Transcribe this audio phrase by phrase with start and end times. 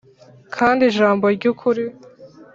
[0.55, 1.83] Kandi ijambo ry ukuri